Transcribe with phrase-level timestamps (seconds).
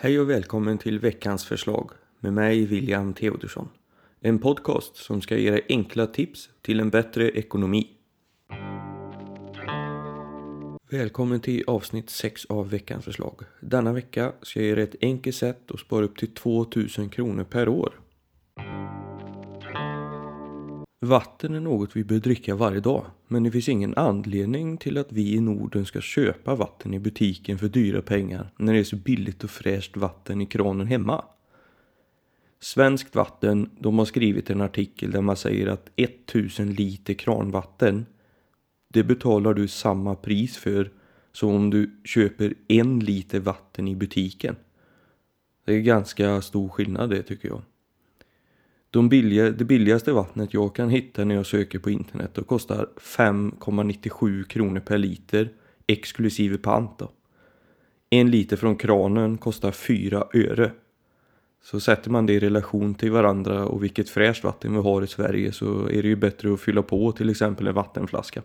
[0.00, 1.90] Hej och välkommen till veckans förslag
[2.20, 3.68] med mig William Theodorsson.
[4.20, 7.90] En podcast som ska ge dig enkla tips till en bättre ekonomi.
[10.90, 13.40] Välkommen till avsnitt 6 av veckans förslag.
[13.60, 17.44] Denna vecka ska jag ge dig ett enkelt sätt att spara upp till 2000 kronor
[17.44, 17.92] per år.
[21.00, 25.12] Vatten är något vi bör dricka varje dag, men det finns ingen anledning till att
[25.12, 28.96] vi i Norden ska köpa vatten i butiken för dyra pengar när det är så
[28.96, 31.24] billigt och fräscht vatten i kranen hemma.
[32.60, 38.06] Svenskt Vatten, de har skrivit en artikel där man säger att 1000 liter kranvatten,
[38.88, 40.90] det betalar du samma pris för
[41.32, 44.56] som om du köper en liter vatten i butiken.
[45.64, 47.62] Det är ganska stor skillnad det tycker jag.
[48.90, 52.88] De billiga, det billigaste vattnet jag kan hitta när jag söker på internet och kostar
[52.96, 55.52] 5,97 kronor per liter
[55.86, 56.98] exklusive pant.
[56.98, 57.10] Då.
[58.10, 60.72] En liter från kranen kostar 4 öre.
[61.62, 65.06] Så sätter man det i relation till varandra och vilket fräscht vatten vi har i
[65.06, 68.42] Sverige så är det ju bättre att fylla på till exempel en vattenflaska.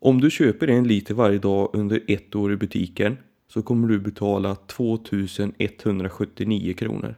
[0.00, 3.16] Om du köper en liter varje dag under ett år i butiken
[3.48, 7.14] så kommer du betala 2179 kronor.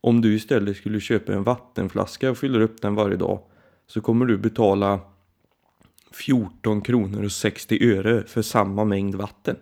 [0.00, 3.42] Om du istället skulle köpa en vattenflaska och fyller upp den varje dag
[3.86, 5.00] så kommer du betala
[6.12, 9.56] 14 kronor och 60 öre för samma mängd vatten.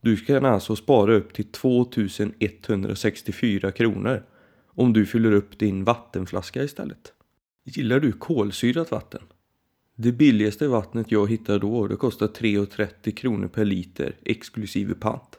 [0.00, 4.22] Du kan alltså spara upp till 2164 kronor
[4.66, 7.12] om du fyller upp din vattenflaska istället.
[7.64, 9.22] Gillar du kolsyrat vatten?
[9.94, 15.38] Det billigaste vattnet jag hittade då det kostar 3,30 kronor per liter exklusive pant.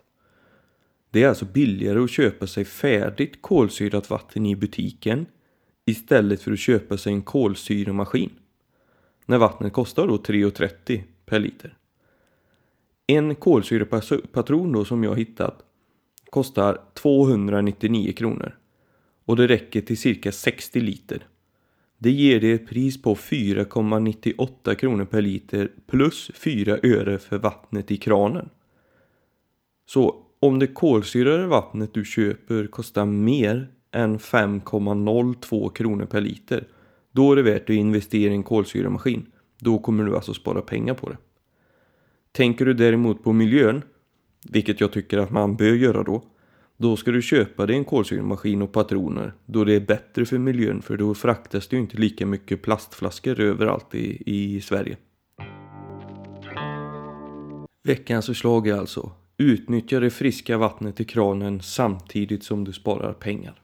[1.17, 5.25] Det är alltså billigare att köpa sig färdigt kolsyrat vatten i butiken
[5.85, 8.29] istället för att köpa sig en kolsyremaskin.
[9.25, 11.77] När vattnet kostar då 3,30 per liter.
[13.07, 15.63] En kolsyrepatron då som jag hittat
[16.29, 18.57] kostar 299 kronor
[19.25, 21.27] och det räcker till cirka 60 liter.
[21.97, 27.91] Det ger dig ett pris på 4,98 kronor per liter plus 4 öre för vattnet
[27.91, 28.49] i kranen.
[29.85, 36.67] Så om det kolsyrade vattnet du köper kostar mer än 5,02 kronor per liter
[37.17, 39.25] då är det värt att investera i en kolsyremaskin.
[39.59, 41.17] Då kommer du alltså spara pengar på det.
[42.31, 43.81] Tänker du däremot på miljön,
[44.49, 46.23] vilket jag tycker att man bör göra då,
[46.77, 50.81] då ska du köpa dig en kolsyremaskin och patroner då det är bättre för miljön
[50.81, 54.97] för då fraktas det ju inte lika mycket plastflaskor överallt i, i Sverige.
[57.83, 63.61] Veckans förslag är alltså Utnyttja det friska vattnet i kranen samtidigt som du sparar pengar.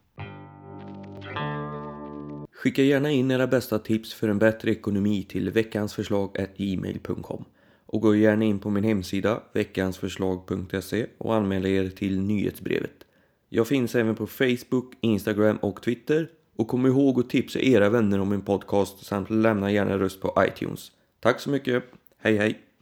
[2.52, 7.46] Skicka gärna in era bästa tips för en bättre ekonomi till veckansförslag.gmail.com
[7.86, 13.06] och gå gärna in på min hemsida veckansförslag.se och anmäl er till nyhetsbrevet.
[13.50, 18.20] Jag finns även på Facebook, Instagram och Twitter och kom ihåg att tipsa era vänner
[18.20, 20.92] om min podcast samt lämna gärna röst på iTunes.
[21.20, 21.84] Tack så mycket,
[22.18, 22.73] hej hej!